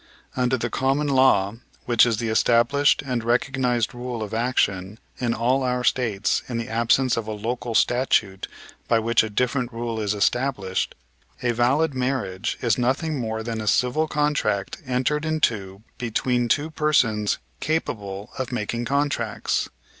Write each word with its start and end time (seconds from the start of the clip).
Under 0.35 0.57
the 0.57 0.71
common 0.71 1.05
law, 1.07 1.57
which 1.85 2.07
is 2.07 2.17
the 2.17 2.29
established 2.29 3.03
and 3.05 3.23
recognized 3.23 3.93
rule 3.93 4.23
of 4.23 4.33
action 4.33 4.97
in 5.19 5.35
all 5.35 5.57
of 5.61 5.69
our 5.69 5.83
States 5.83 6.41
in 6.49 6.57
the 6.57 6.69
absence 6.69 7.17
of 7.17 7.27
a 7.27 7.31
local 7.33 7.75
statute 7.75 8.47
by 8.87 8.97
which 8.97 9.21
a 9.21 9.29
different 9.29 9.71
rule 9.71 9.99
is 10.01 10.15
established, 10.15 10.95
a 11.43 11.51
valid 11.53 11.93
marriage 11.93 12.57
is 12.63 12.79
nothing 12.79 13.19
more 13.19 13.43
than 13.43 13.61
a 13.61 13.67
civil 13.67 14.07
contract 14.07 14.79
entered 14.87 15.23
into 15.23 15.83
between 15.99 16.47
two 16.47 16.71
persons 16.71 17.37
capable 17.59 18.31
of 18.39 18.51
making 18.51 18.85
contracts. 18.85 19.69